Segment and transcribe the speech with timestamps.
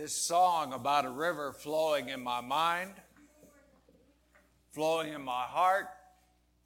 [0.00, 2.94] this song about a river flowing in my mind,
[4.72, 5.88] flowing in my heart,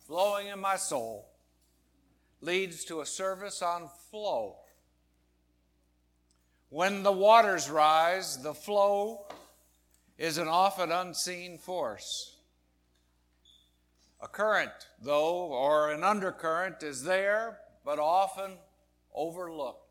[0.06, 1.26] flowing in my soul,
[2.40, 4.54] leads to a service on flow.
[6.68, 9.26] When the waters rise, the flow
[10.16, 12.36] is an often unseen force.
[14.22, 14.70] A current,
[15.02, 18.52] though, or an undercurrent is there, but often
[19.12, 19.83] overlooked.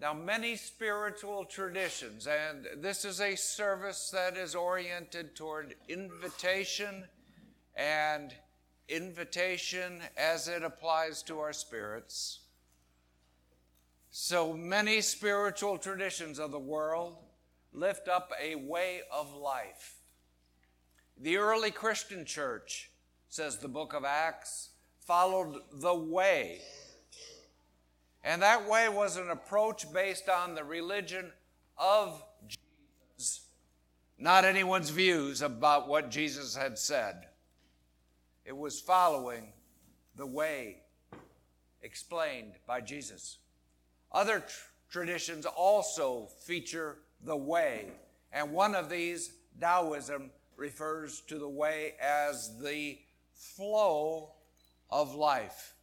[0.00, 7.04] Now, many spiritual traditions, and this is a service that is oriented toward invitation
[7.76, 8.32] and
[8.88, 12.40] invitation as it applies to our spirits.
[14.10, 17.18] So many spiritual traditions of the world
[17.74, 19.96] lift up a way of life.
[21.18, 22.90] The early Christian church,
[23.28, 24.70] says the book of Acts,
[25.06, 26.62] followed the way
[28.22, 31.32] and that way was an approach based on the religion
[31.78, 33.46] of Jesus,
[34.18, 37.26] not anyone's views about what Jesus had said.
[38.44, 39.52] It was following
[40.16, 40.82] the way
[41.82, 43.38] explained by Jesus.
[44.12, 44.46] Other tr-
[44.90, 47.86] traditions also feature the way,
[48.32, 52.98] and one of these, Taoism, refers to the way as the
[53.34, 54.32] flow
[54.90, 55.74] of life.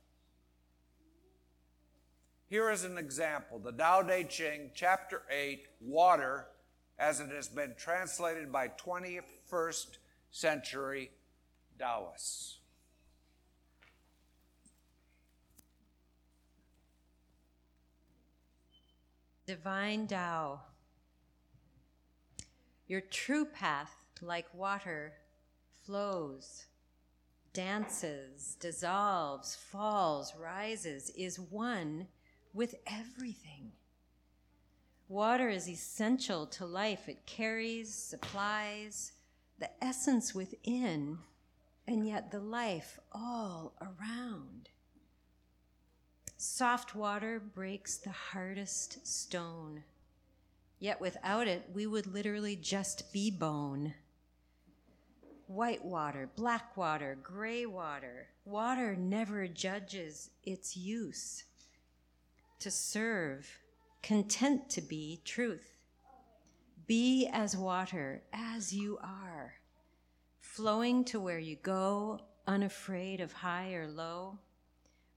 [2.49, 6.47] Here is an example the Tao Te Ching, chapter 8, water,
[6.97, 9.97] as it has been translated by 21st
[10.31, 11.11] century
[11.77, 12.59] Taoists.
[19.45, 20.61] Divine Tao,
[22.87, 25.13] your true path, like water,
[25.85, 26.65] flows,
[27.51, 32.07] dances, dissolves, falls, rises, is one
[32.57, 33.71] with everything.
[35.07, 37.07] Water is essential to life.
[37.07, 39.11] It carries, supplies
[39.59, 41.19] the essence within,
[41.87, 44.69] and yet the life all around.
[46.35, 49.83] Soft water breaks the hardest stone.
[50.79, 53.93] Yet without it, we would literally just be bone.
[55.45, 58.27] White water, black water, gray water.
[58.45, 61.43] Water never judges its use
[62.59, 63.47] to serve,
[64.01, 65.77] content to be truth.
[66.87, 69.55] Be as water, as you are,
[70.39, 74.39] flowing to where you go, unafraid of high or low.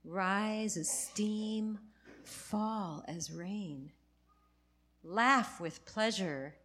[0.03, 1.79] Rise as steam,
[2.23, 3.91] fall as rain.
[5.03, 6.55] Laugh with pleasure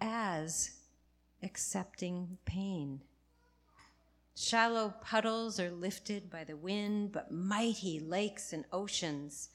[0.00, 0.72] as
[1.42, 3.00] accepting pain.
[4.34, 9.50] Shallow puddles are lifted by the wind, but mighty lakes and oceans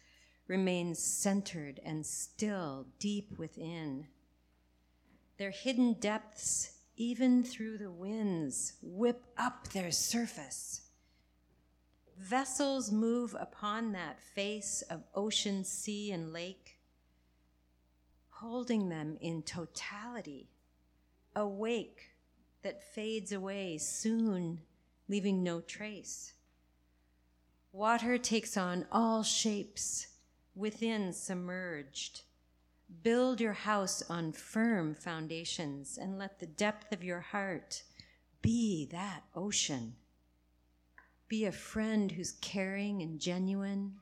[0.48, 4.08] remains centered and still deep within.
[5.38, 10.82] Their hidden depths, even through the winds, whip up their surface.
[12.18, 16.80] Vessels move upon that face of ocean, sea, and lake,
[18.30, 20.50] holding them in totality,
[21.36, 22.12] a wake
[22.64, 24.60] that fades away soon,
[25.08, 26.34] leaving no trace.
[27.72, 30.08] Water takes on all shapes
[30.58, 32.24] within submerged.
[33.04, 37.84] Build your house on firm foundations and let the depth of your heart
[38.42, 39.96] be that ocean.
[41.28, 43.96] Be a friend who's caring and genuine.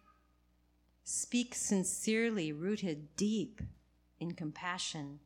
[1.03, 3.61] Speak sincerely, rooted deep
[4.19, 5.19] in compassion.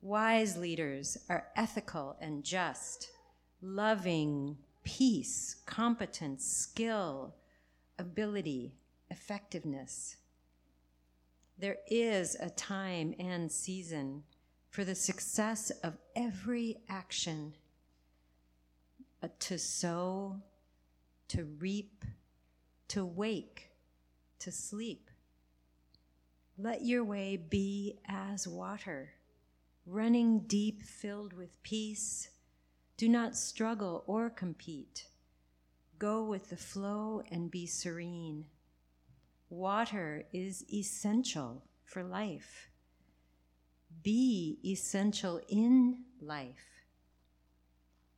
[0.00, 3.10] Wise leaders are ethical and just,
[3.62, 7.34] loving, peace, competence, skill,
[7.98, 8.74] ability,
[9.14, 10.16] effectiveness.
[11.56, 14.24] There is a time and season
[14.70, 17.54] for the success of every action
[19.38, 20.40] to sow,
[21.28, 22.04] to reap,
[22.88, 23.70] to wake,
[24.40, 25.10] to sleep.
[26.58, 29.10] Let your way be as water,
[29.86, 32.30] running deep, filled with peace.
[32.96, 35.06] Do not struggle or compete.
[36.00, 38.46] Go with the flow and be serene.
[39.54, 42.70] Water is essential for life.
[44.02, 46.82] Be essential in life.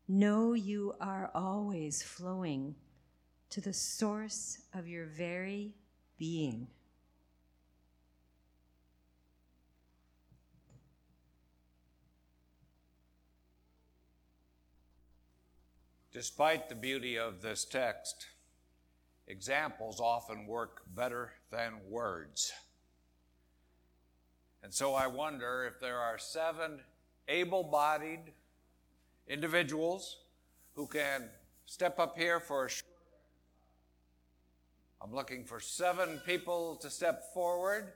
[0.09, 2.75] Know you are always flowing
[3.50, 5.75] to the source of your very
[6.17, 6.69] being.
[16.12, 18.27] Despite the beauty of this text,
[19.28, 22.52] examples often work better than words.
[24.62, 26.81] And so I wonder if there are seven
[27.28, 28.32] able bodied
[29.28, 30.19] individuals
[30.75, 31.28] who can
[31.67, 32.82] step up here for a short.
[35.00, 37.93] I'm looking for seven people to step forward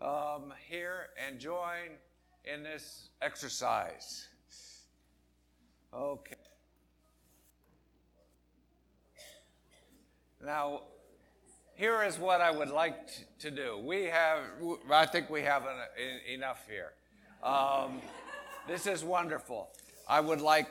[0.00, 1.98] um, here and join
[2.44, 4.26] in this exercise.
[5.92, 6.34] Okay.
[10.44, 10.82] Now,
[11.74, 13.10] here is what I would like
[13.40, 13.78] to do.
[13.84, 14.38] We have,
[14.90, 15.76] I think we have an,
[16.32, 16.92] enough here.
[17.42, 18.00] Um,
[18.66, 19.68] this is wonderful.
[20.08, 20.68] I would like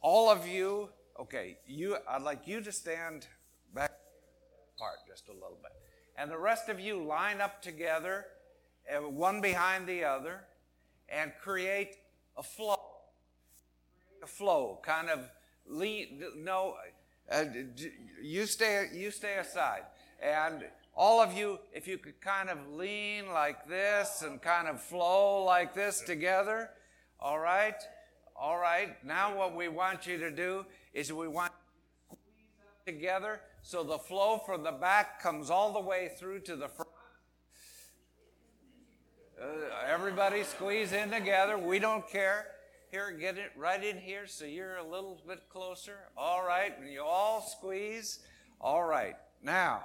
[0.00, 0.88] all of you,
[1.20, 3.26] okay, you, I'd like you to stand
[3.74, 3.92] back
[4.76, 5.72] apart just a little bit.
[6.16, 8.24] And the rest of you line up together,
[8.90, 10.44] uh, one behind the other,
[11.10, 11.96] and create
[12.38, 12.76] a flow.
[14.22, 15.30] A flow, kind of
[15.66, 16.74] lead, no,
[18.22, 19.82] you stay, you stay aside.
[20.22, 20.64] And
[20.94, 25.44] all of you, if you could kind of lean like this and kind of flow
[25.44, 26.70] like this together,
[27.20, 27.76] all right?
[28.34, 28.96] All right.
[29.04, 30.64] Now what we want you to do
[30.94, 35.80] is we want to squeeze together so the flow from the back comes all the
[35.80, 36.88] way through to the front.
[39.40, 39.46] Uh,
[39.86, 41.58] everybody squeeze in together.
[41.58, 42.46] We don't care.
[42.90, 45.98] Here, get it right in here so you're a little bit closer.
[46.16, 48.20] All right, and you all squeeze.
[48.62, 49.84] All right, now,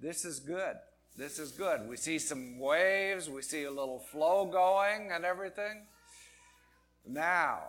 [0.00, 0.74] this is good.
[1.16, 1.88] This is good.
[1.88, 5.86] We see some waves, we see a little flow going and everything.
[7.06, 7.60] Now,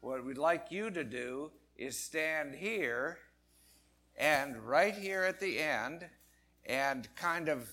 [0.00, 3.18] what we'd like you to do is stand here
[4.18, 6.04] and right here at the end
[6.64, 7.70] and kind of,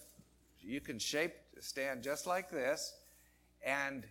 [0.61, 2.93] you can shape, stand just like this,
[3.65, 4.05] and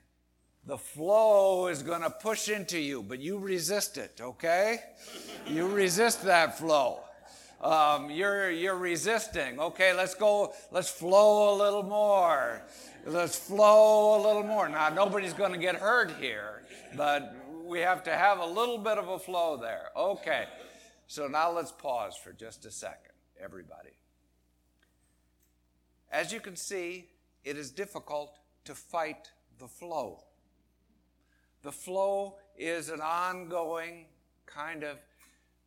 [0.64, 4.78] the flow is going to push into you, but you resist it, okay?
[5.46, 7.00] you resist that flow.
[7.60, 9.60] Um, you're, you're resisting.
[9.60, 12.62] Okay, let's go, let's flow a little more.
[13.06, 14.68] Let's flow a little more.
[14.68, 16.64] Now, nobody's going to get hurt here,
[16.96, 19.88] but we have to have a little bit of a flow there.
[19.96, 20.44] Okay,
[21.06, 23.12] so now let's pause for just a second,
[23.42, 23.96] everybody.
[26.10, 27.08] As you can see,
[27.44, 30.24] it is difficult to fight the flow.
[31.62, 34.06] The flow is an ongoing
[34.46, 34.98] kind of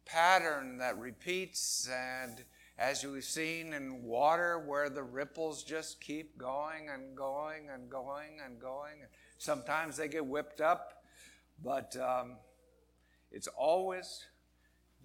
[0.06, 2.44] pattern that repeats, and
[2.78, 8.40] as you've seen in water, where the ripples just keep going and going and going
[8.44, 9.06] and going.
[9.38, 11.04] Sometimes they get whipped up,
[11.64, 12.36] but um,
[13.32, 14.26] it's always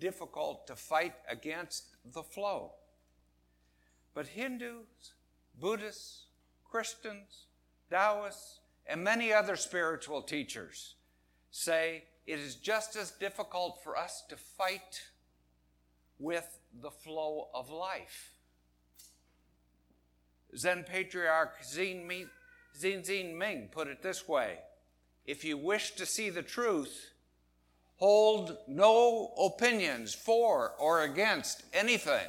[0.00, 2.72] difficult to fight against the flow.
[4.12, 5.14] But Hindus,
[5.60, 6.25] Buddhists,
[6.64, 7.46] Christians,
[7.90, 8.59] Taoists,
[8.90, 10.96] and many other spiritual teachers
[11.52, 15.02] say it is just as difficult for us to fight
[16.19, 18.34] with the flow of life.
[20.56, 22.26] Zen patriarch Xin,
[22.76, 24.59] Xin Ming put it this way
[25.25, 27.12] If you wish to see the truth,
[27.97, 32.26] hold no opinions for or against anything.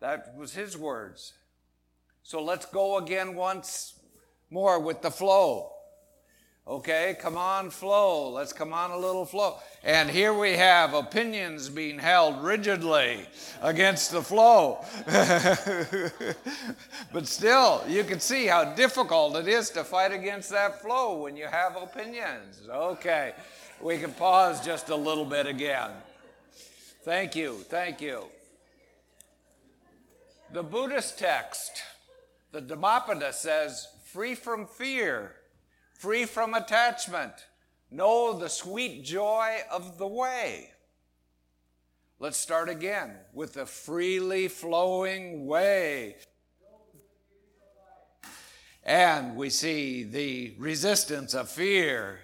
[0.00, 1.34] That was his words.
[2.22, 3.99] So let's go again once
[4.50, 5.70] more with the flow.
[6.70, 8.30] Okay, come on, flow.
[8.30, 9.56] Let's come on a little flow.
[9.82, 13.26] And here we have opinions being held rigidly
[13.60, 14.84] against the flow.
[17.12, 21.36] but still, you can see how difficult it is to fight against that flow when
[21.36, 22.60] you have opinions.
[22.68, 23.32] Okay,
[23.80, 25.90] we can pause just a little bit again.
[27.02, 28.26] Thank you, thank you.
[30.52, 31.82] The Buddhist text,
[32.52, 35.36] the Dhammapada says, free from fear,
[35.94, 37.32] free from attachment.
[37.92, 40.70] Know the sweet joy of the way.
[42.18, 46.16] Let's start again with the freely flowing way.
[48.82, 52.18] And we see the resistance of fear,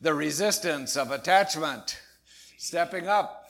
[0.00, 1.98] the resistance of attachment
[2.56, 3.48] stepping up.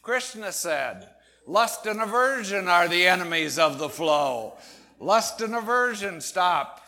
[0.00, 1.08] Krishna said,
[1.46, 4.54] Lust and aversion are the enemies of the flow.
[5.00, 6.80] Lust and aversion stop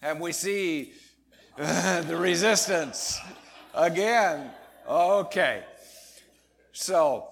[0.00, 0.92] and we see
[1.58, 3.18] uh, the resistance
[3.74, 4.50] again.
[4.88, 5.62] Okay.
[6.72, 7.28] So,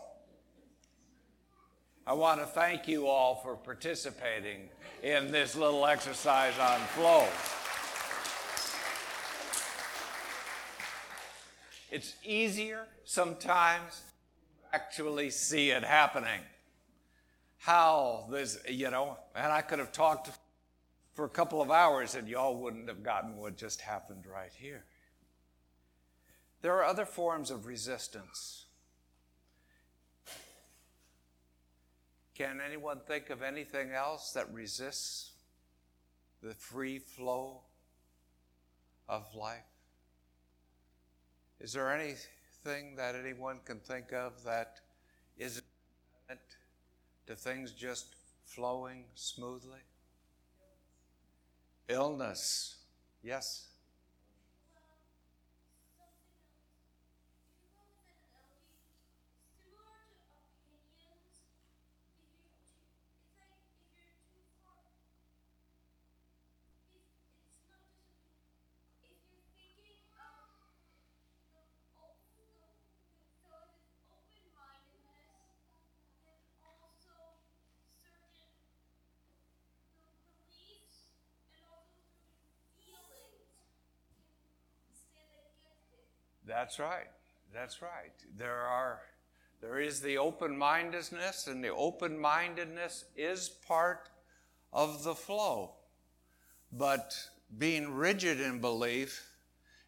[2.06, 4.68] I want to thank you all for participating
[5.02, 7.26] in this little exercise on flow.
[11.90, 16.40] It's easier sometimes to actually see it happening.
[17.58, 20.30] How this, you know, and I could have talked
[21.20, 24.86] for a couple of hours and y'all wouldn't have gotten what just happened right here.
[26.62, 28.64] There are other forms of resistance.
[32.34, 35.32] Can anyone think of anything else that resists
[36.42, 37.64] the free flow
[39.06, 39.60] of life?
[41.60, 44.80] Is there anything that anyone can think of that
[45.36, 45.66] isn't
[47.26, 48.06] to things just
[48.46, 49.80] flowing smoothly?
[51.90, 52.76] Illness,
[53.20, 53.69] yes.
[86.50, 87.06] That's right.
[87.54, 88.12] That's right.
[88.36, 88.98] There are
[89.60, 94.08] there is the open-mindedness and the open-mindedness is part
[94.72, 95.74] of the flow.
[96.72, 97.14] But
[97.56, 99.28] being rigid in belief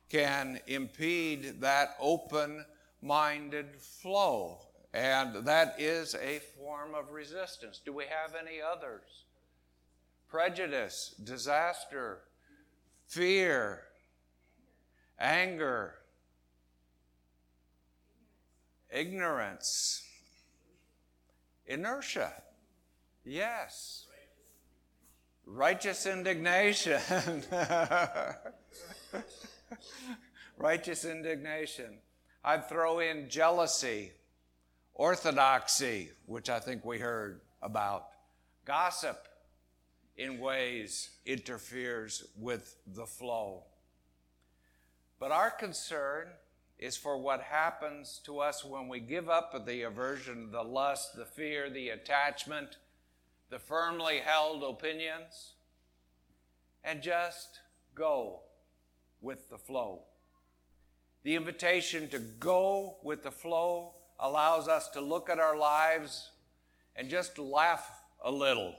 [0.09, 4.59] can impede that open-minded flow.
[4.95, 7.81] And that is a form of resistance.
[7.85, 9.25] Do we have any others?
[10.29, 12.21] Prejudice, disaster,
[13.09, 13.83] fear,
[15.19, 15.95] anger,
[18.93, 20.05] Ignorance.
[21.67, 22.33] Inertia.
[23.25, 24.07] Yes.
[25.47, 27.01] Righteous indignation.
[30.59, 31.99] Righteous indignation.
[32.45, 34.13] I'd throw in jealousy,
[34.95, 38.09] orthodoxy, which I think we heard about,
[38.65, 39.29] gossip
[40.17, 43.65] in ways interferes with the flow.
[45.19, 46.29] But our concern
[46.83, 51.25] is for what happens to us when we give up the aversion, the lust, the
[51.25, 52.77] fear, the attachment,
[53.51, 55.53] the firmly held opinions,
[56.83, 57.61] and just
[57.95, 58.41] go
[59.21, 60.01] with the flow.
[61.23, 66.31] The invitation to go with the flow allows us to look at our lives
[66.97, 67.89] and just laugh
[68.25, 68.75] a little.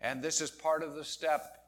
[0.00, 1.59] And this is part of the step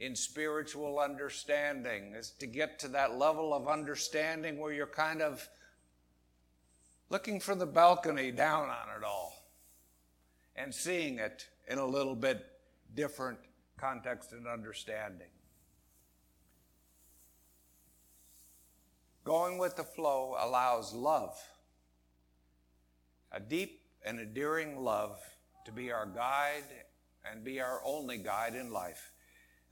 [0.00, 5.46] in spiritual understanding is to get to that level of understanding where you're kind of
[7.10, 9.44] looking from the balcony down on it all
[10.56, 12.46] and seeing it in a little bit
[12.94, 13.38] different
[13.76, 15.28] context and understanding.
[19.24, 21.38] Going with the flow allows love,
[23.32, 25.18] a deep and endearing love,
[25.66, 26.64] to be our guide
[27.30, 29.12] and be our only guide in life.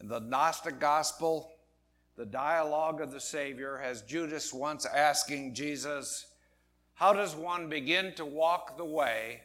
[0.00, 1.52] The Gnostic Gospel,
[2.16, 6.26] the dialogue of the Savior has Judas once asking Jesus,
[6.94, 9.42] How does one begin to walk the way?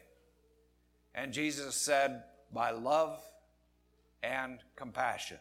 [1.14, 3.20] And Jesus said, By love
[4.22, 5.38] and compassion.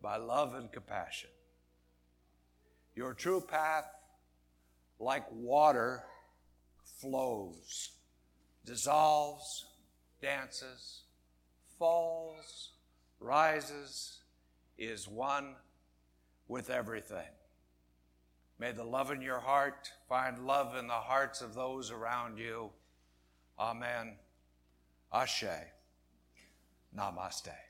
[0.00, 1.30] By love and compassion.
[2.94, 3.86] Your true path,
[4.98, 6.04] like water,
[7.00, 7.90] flows,
[8.64, 9.66] dissolves,
[10.22, 11.02] dances,
[11.78, 12.70] falls,
[13.20, 14.20] rises,
[14.78, 15.56] is one
[16.48, 17.28] with everything.
[18.58, 22.70] May the love in your heart find love in the hearts of those around you.
[23.58, 24.16] Amen.
[25.12, 25.44] Ashe.
[26.96, 27.65] Namaste.